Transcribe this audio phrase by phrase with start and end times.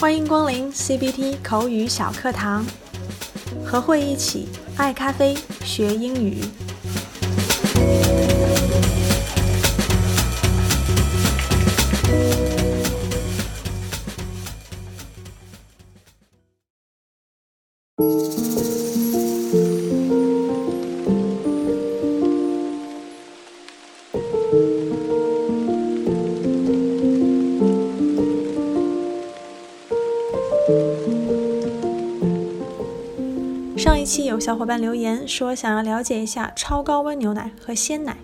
[0.00, 2.64] 欢迎光临 CBT 口语小课堂，
[3.62, 4.48] 和慧一起
[4.78, 6.42] 爱咖啡学英语。
[33.80, 38.18] 上一期有小伙伴留言说想要了解一下超高温牛奶和鲜奶，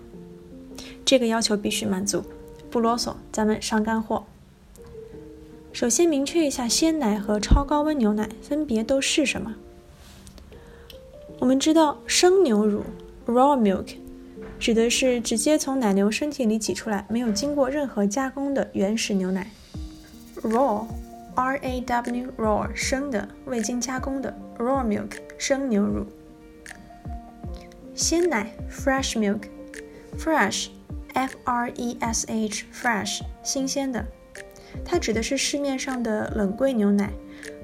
[1.02, 2.23] 这个要求必须满足。
[2.70, 4.27] 不啰嗦，咱们上干货。
[5.73, 9.55] 首先明确一下，鲜奶和超高温牛奶分别都是什么？
[11.38, 12.83] 我们知道，生牛乳
[13.27, 13.97] （raw milk）
[14.59, 19.50] 指的是直接从奶牛身体里挤出来，没有经过任何加工的原始牛奶
[20.42, 20.84] （raw）。
[21.34, 26.06] R A W raw 生的未经加工的 raw milk 生牛乳，
[27.94, 29.42] 鲜奶 fresh milk
[30.18, 30.68] fresh
[31.14, 34.04] F R E S H fresh 新鲜的，
[34.84, 37.10] 它指的是市面上的冷柜牛奶，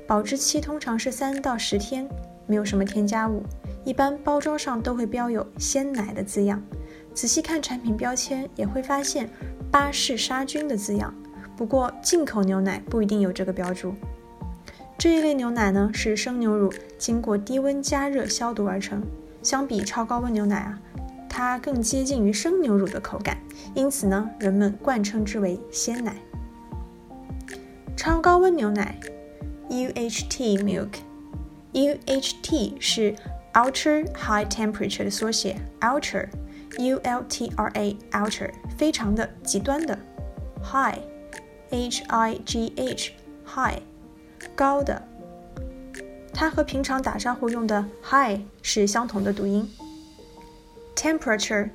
[0.06, 2.08] 保质期通常是三到十天，
[2.46, 3.42] 没有什么添加物，
[3.84, 6.62] 一般包装上都会标有鲜奶的字样，
[7.14, 9.28] 仔细看产品标签也会发现
[9.70, 11.14] 巴氏杀菌的字样。
[11.56, 13.94] 不过，进口牛奶不一定有这个标注。
[15.02, 19.02] 这一类牛奶呢，是生牛乳经过低温加热消毒而成。
[19.42, 20.78] 相比超高温牛奶啊，
[21.28, 23.36] 它更接近于生牛乳的口感，
[23.74, 26.14] 因此呢，人们惯称之为鲜奶。
[27.96, 28.96] 超高温牛奶
[29.70, 30.88] ，UHT
[31.72, 33.16] milk，UHT 是
[33.54, 39.98] Ultra High Temperature 的缩写，Ultra，U-L-T-R-A，Ultra，非常的极端的
[40.62, 41.00] ，High。
[41.70, 43.82] H I G H high
[44.54, 45.02] 高的，
[46.32, 49.70] 它和平常打招呼用的 hi 是相同的读音。
[50.94, 51.70] Temperature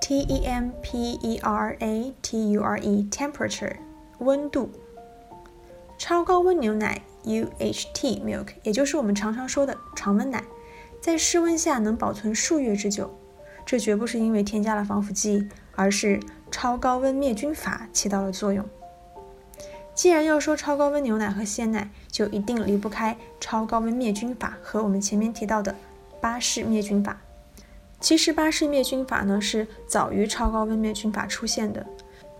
[0.00, 3.76] T E M P E R A T U R E temperature
[4.18, 4.70] 温度。
[5.98, 10.44] 超高温牛奶 U H T milk 也就是我们常常说的常温奶，
[11.00, 13.10] 在室温下能保存数月之久。
[13.64, 16.20] 这绝不是因为添加了防腐剂，而是
[16.50, 18.64] 超高温灭菌法起到了作用。
[19.96, 25.74] 既然要说超高温牛奶和鲜奶，就一定离不开超高温灭菌法和我们前面提到的
[26.20, 27.18] 巴氏灭菌法。
[27.98, 31.84] 其实巴氏灭菌法呢是早于超高温灭菌法出现的。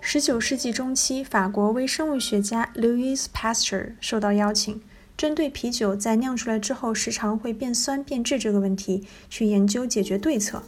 [0.03, 4.83] 十九世纪中期，法国微生物学家 Louis Pasteur 受到邀请，
[5.17, 10.63] 针对啤酒在酿出来之后时常会变酸变质这个问题去研究解决对策。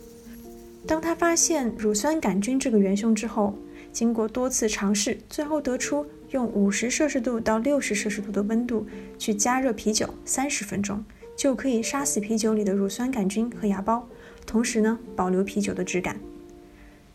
[0.87, 3.55] 当他发现乳酸杆菌这个元凶之后，
[3.93, 6.07] 经过多次尝试，最后得出。
[6.31, 8.87] 用五十摄氏度到六十摄氏度的温度
[9.19, 11.05] 去加热啤酒三十分钟，
[11.37, 14.03] 就可以杀死啤酒里的乳酸杆菌和芽孢，
[14.47, 16.19] 同时呢保留啤酒的质感。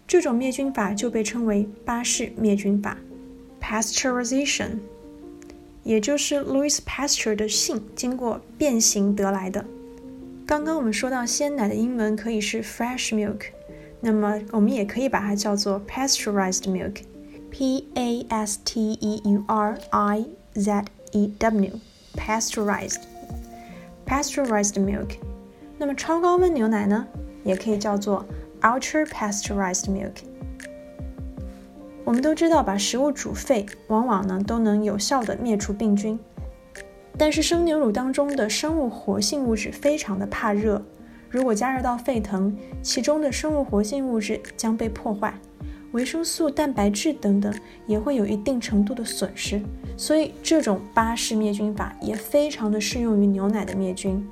[0.08, 2.98] 这种灭菌法就被称为巴氏灭菌法
[3.62, 4.80] （Pasteurization），
[5.84, 9.66] 也就是 Louis Pasteur 的姓经过变形得来的。
[10.46, 13.44] 刚刚我们说到鲜奶的英文可以是 fresh milk，
[14.02, 16.98] 那么我们也可以把它叫做 pasteurized milk。
[17.54, 20.26] P A S T E U R I
[20.56, 21.80] Z E W
[22.18, 23.02] pasteurized
[24.08, 25.18] pasteurized milk。
[25.78, 27.06] 那么超高温牛奶呢，
[27.44, 28.26] 也可以叫做
[28.62, 30.24] ultra pasteurized milk。
[32.04, 36.20] 我们都知道，把食物煮沸，往往呢都能有效的灭除病菌。
[37.20, 40.82] 但是生牛乳当中的生物活性物质非常的怕热，
[41.30, 45.38] 如果加热到沸腾，其中的生物活性物质将被破坏。
[45.94, 47.54] 维生素、蛋白质等等
[47.88, 49.62] 也会有一定程度的损失，
[49.96, 54.28] 所以这种巴氏灭菌法也非常的适用于牛奶的灭菌。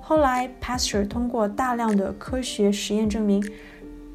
[0.00, 3.44] 后来，Pasteur 通过大量的科学实验证明，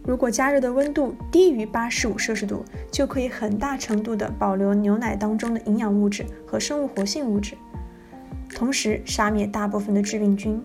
[0.03, 7.55] 如果加热的温度低于八十五摄氏度，就可以很大程度的保留牛奶当中的营养物质和生物活性物质，
[8.53, 10.61] 同时杀灭大部分的致病菌。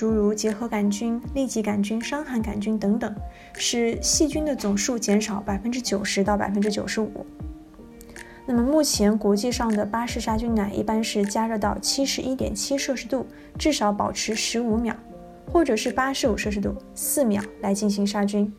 [0.00, 3.14] 诸如结核杆菌、痢疾杆菌、伤寒杆菌等等，
[3.52, 7.26] 使细菌的总数减少百分之九十到百分之九十五。
[8.46, 13.26] 那么目前国际上的巴氏杀菌奶一般是加热到七十一点七摄氏度，
[13.58, 14.96] 至少保持十五秒，
[15.52, 18.50] 或者是八十五摄氏度四秒来进行杀菌。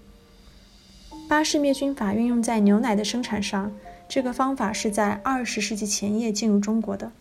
[1.27, 3.71] 巴氏灭菌法运用在牛奶的生产上，
[4.07, 7.11] 这个方法是在二十世纪前叶进入中国的。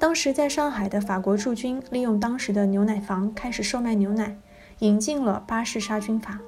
[0.00, 4.34] 当时在上海的法国驻军利用当时的牛奶房开始售卖牛奶，
[4.78, 6.40] 引进了巴氏杀菌法。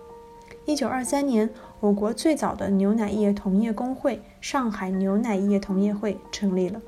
[0.64, 6.80] 一九二三年，我国最早的牛奶业同业工会——上海牛奶业同业会成立了。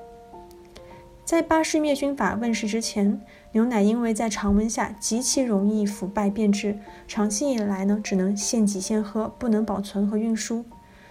[1.23, 3.21] 在巴氏灭菌法问世之前，
[3.53, 10.65] 牛奶因为在常温下极其容易腐败变质，长期以来呢只能现挤现喝，不能保存和运输，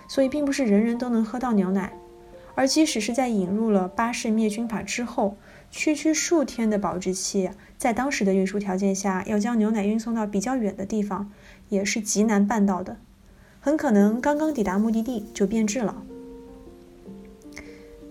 [0.08, 1.94] 所以并不是人人都能喝到牛奶。
[2.56, 5.38] 而即使是在引入了巴氏灭菌法之后，
[5.72, 11.32] 区区数天的保质期，在当时的运输条件下，要将牛奶运送到比较远的地方，
[11.70, 12.98] 也是极难办到的，
[13.60, 16.04] 很可能刚刚抵达目的地就变质了。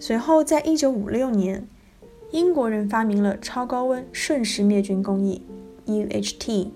[0.00, 1.66] 随后，在一九五六年。
[2.32, 5.42] 英国人发明了超高温瞬时灭菌工艺
[5.84, 6.70] （UHT），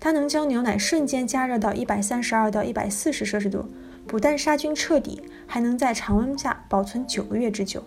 [0.00, 3.66] 它能将牛奶瞬间加热到一百三十二到一百四十摄氏度，
[4.14, 7.82] 不但杀菌彻底，还能在常温下保存九个月之久。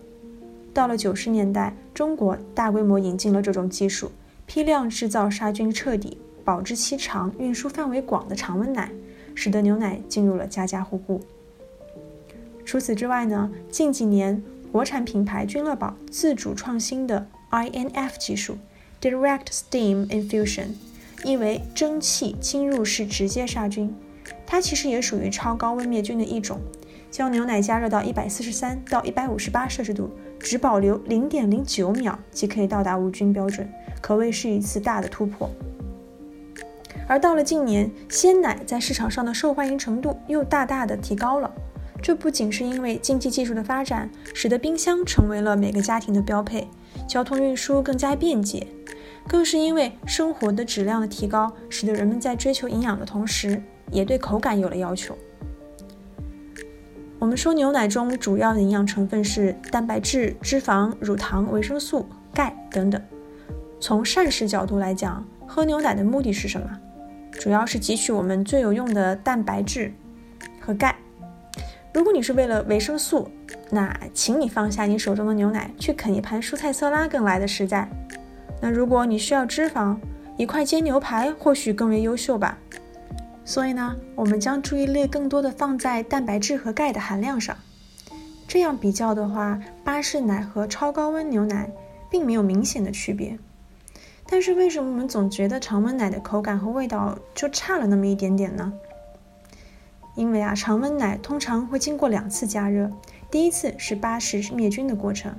[0.74, 4.12] 到了九十年代，中国大规模引进了这种技术，
[4.45, 8.91] 批量制造杀菌彻底、保质期长、运输范围广的常温奶，
[9.35, 11.21] 使得牛奶进入了家家户户。
[12.65, 14.44] 除此之外呢，近几年。
[14.69, 18.57] 国产品牌君乐宝自主创新的 INF 技术
[19.01, 20.71] （Direct Steam Infusion），
[21.23, 23.95] 意为蒸汽侵入式直接杀菌。
[24.47, 26.57] 它其实也属于超高温灭菌的一种，
[27.11, 30.09] 将牛奶加热到一百四十三到一百五十八摄氏度，
[30.39, 33.69] 只保留零点零九秒即可以到达无菌标准，
[34.01, 35.49] 可谓是一次大的突破。
[37.09, 41.51] 而到了近年，鲜奶在市场上的受欢迎程度又大大的提高了。
[42.01, 46.67] 这不仅是因为经济技术的发展，使得冰箱成为了每个家庭的标配，
[47.07, 48.65] 交通运输更加便捷，
[49.27, 53.61] 更是因为生活的质量的提高，使得人们在追求营养的同时，
[53.91, 55.17] 也对口感有了要求。
[57.19, 63.01] 我们说牛奶中主要的营养成分是蛋白质、脂肪、乳糖、维生素、钙等等。
[63.79, 66.67] 从膳食角度来讲，喝牛奶的目的是什么？
[67.31, 69.91] 主要是汲取我们最有用的蛋白质
[70.59, 70.95] 和钙。
[71.93, 73.27] 如果你是为了维生素，
[73.71, 77.89] 那请你放下你手中的牛奶，去啃一盘蔬菜色拉更来的实在。
[78.61, 79.97] 那如果你需要脂肪，
[80.37, 82.57] 一块煎牛排或许更为优秀吧。
[83.47, 87.55] 所以呢，我们将注意力更多的放在蛋白质和钙的含量上。
[88.45, 91.71] 这样比较的话，巴氏奶和超高温牛奶
[92.11, 93.39] 并没有明显的区别。
[94.29, 98.73] 但是为什么我们总觉得常温奶的口感和味道就差了那么一点点呢？
[100.15, 102.91] 因为啊，常温奶通常会经过两次加热，
[103.31, 105.33] 第一次是巴氏灭菌的过程，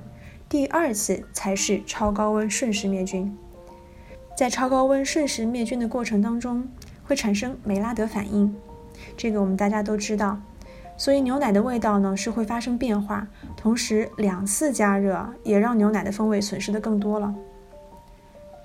[0.49, 3.37] 第二次才是超高温瞬时灭菌。
[4.35, 6.67] 在超高温瞬时灭菌的过程当中，
[7.09, 8.55] 会产生美拉德反应，
[9.17, 10.39] 这个我们大家都知道，
[10.95, 13.27] 所以牛奶的味道呢是会发生变化。
[13.57, 17.33] 同时，两次加热也让牛奶的风味损失的更多了。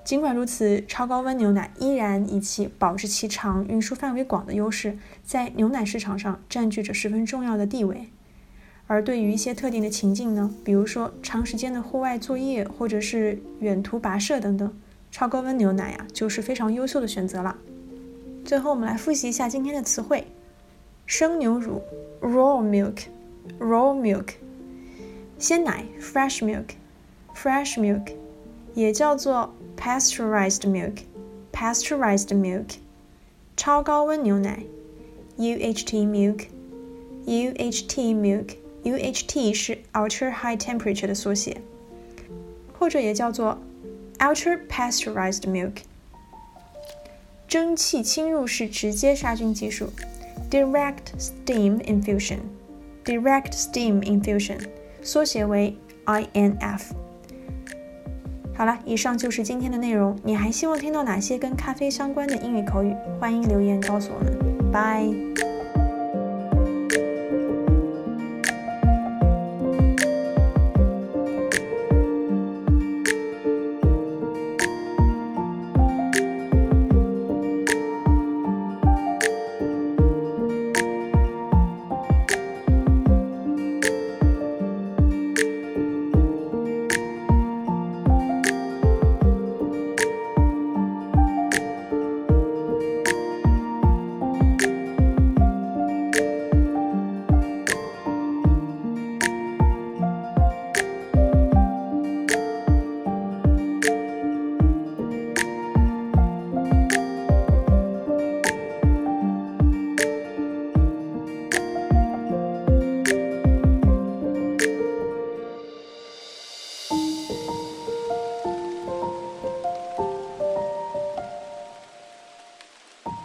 [0.05, 8.11] 尽管如此，超高温牛奶依然以其保质期长、运输范围广的优势，在牛奶市场上占据着十分重要的地位。
[8.87, 14.71] 而对于一些特定的情境呢，比如说长时间的户外作业，或者是远途跋涉等等，
[15.11, 17.57] 超高温牛奶呀就是非常优秀的选择了。
[18.45, 20.27] 最后，我们来复习一下今天的词汇：
[21.07, 21.83] 生牛乳
[22.21, 24.35] （raw milk），raw milk；
[25.39, 28.13] 鲜奶 （fresh milk），fresh milk，
[28.75, 29.55] 也叫做。
[29.77, 30.99] pasteurized milk,
[31.53, 32.77] pasteurized milk，
[33.57, 34.63] 超高温牛奶
[35.37, 36.47] ，UHT milk,
[37.27, 41.61] UHT milk, UHT 是 ultra high temperature 的缩写，
[42.79, 43.59] 或者也叫做
[44.21, 45.79] ultra pasteurized milk。
[47.47, 49.89] 蒸汽侵入式直接杀菌技术
[50.51, 52.39] ，direct steam infusion,
[53.05, 54.59] direct steam infusion，
[55.03, 56.81] 缩写为 INF。
[58.57, 60.17] 好了，以上就是今天的内容。
[60.23, 62.95] 你还希望听到哪些跟咖啡相关的英语口语？
[63.21, 64.33] 欢迎留言告诉我们。
[64.73, 65.54] Bye。